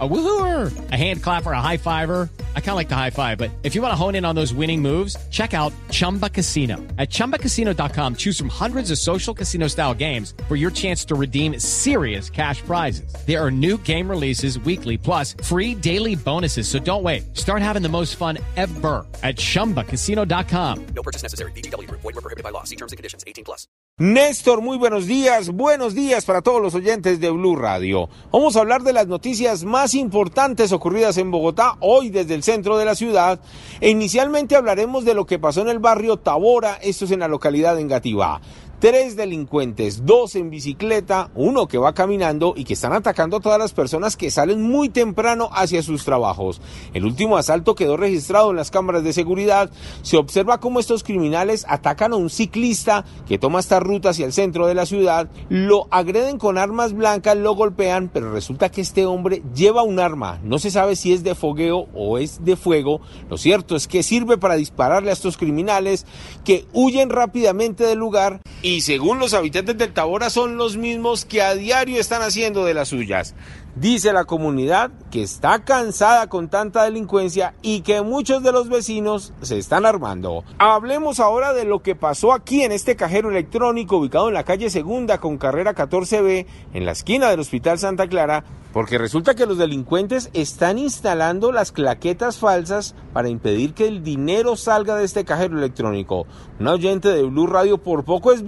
[0.00, 2.28] A woohooer, a hand clapper, a high fiver.
[2.56, 4.34] I kind of like the high five, but if you want to hone in on
[4.34, 6.78] those winning moves, check out Chumba Casino.
[6.98, 11.60] At ChumbaCasino.com, choose from hundreds of social casino style games for your chance to redeem
[11.60, 13.14] serious cash prizes.
[13.24, 16.66] There are new game releases weekly, plus free daily bonuses.
[16.66, 17.36] So don't wait.
[17.36, 20.86] Start having the most fun ever at ChumbaCasino.com.
[20.86, 21.52] No purchase necessary.
[21.52, 21.88] BGW.
[21.88, 22.64] Void were prohibited by law.
[22.64, 23.22] See terms and conditions.
[23.28, 23.68] 18 plus.
[23.96, 25.50] Néstor, muy buenos días.
[25.50, 28.08] Buenos días para todos los oyentes de Blue Radio.
[28.32, 32.76] Vamos a hablar de las noticias más importantes ocurridas en Bogotá hoy desde el centro
[32.76, 33.38] de la ciudad.
[33.80, 37.28] E inicialmente hablaremos de lo que pasó en el barrio Tabora, esto es en la
[37.28, 38.40] localidad de Engativá.
[38.80, 43.58] Tres delincuentes, dos en bicicleta, uno que va caminando y que están atacando a todas
[43.58, 46.60] las personas que salen muy temprano hacia sus trabajos.
[46.92, 49.70] El último asalto quedó registrado en las cámaras de seguridad.
[50.02, 54.34] Se observa cómo estos criminales atacan a un ciclista que toma esta ruta hacia el
[54.34, 59.06] centro de la ciudad, lo agreden con armas blancas, lo golpean, pero resulta que este
[59.06, 60.40] hombre lleva un arma.
[60.42, 63.00] No se sabe si es de fogueo o es de fuego.
[63.30, 66.04] Lo cierto es que sirve para dispararle a estos criminales
[66.44, 71.42] que huyen rápidamente del lugar y según los habitantes del Tabora son los mismos que
[71.42, 73.34] a diario están haciendo de las suyas.
[73.76, 79.34] Dice la comunidad que está cansada con tanta delincuencia y que muchos de los vecinos
[79.42, 80.44] se están armando.
[80.58, 84.70] Hablemos ahora de lo que pasó aquí en este cajero electrónico ubicado en la calle
[84.70, 89.58] Segunda con carrera 14B en la esquina del Hospital Santa Clara, porque resulta que los
[89.58, 95.58] delincuentes están instalando las claquetas falsas para impedir que el dinero salga de este cajero
[95.58, 96.26] electrónico.
[96.60, 98.44] Un oyente de Blue Radio por poco es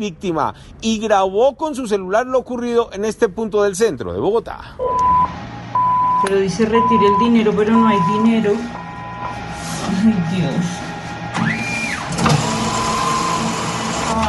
[0.81, 4.77] y grabó con su celular lo ocurrido en este punto del centro de Bogotá.
[6.23, 8.53] Pero dice retire el dinero, pero no hay dinero.
[10.03, 10.96] Ay, Dios.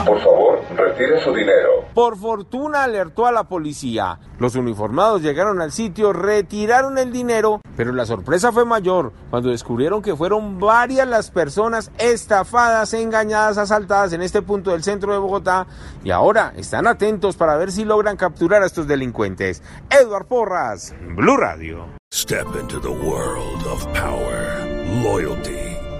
[0.08, 1.86] Por favor, retire su dinero.
[1.94, 4.20] Por fortuna alertó a la policía.
[4.40, 10.02] Los uniformados llegaron al sitio, retiraron el dinero, pero la sorpresa fue mayor cuando descubrieron
[10.02, 15.68] que fueron varias las personas estafadas, engañadas, asaltadas en este punto del centro de Bogotá
[16.06, 19.62] y ahora están atentos para ver si logran capturar a estos delincuentes.
[19.90, 21.86] Edward Porras, Blue Radio.
[22.14, 24.66] Step into the world of power,
[25.04, 25.77] loyalty.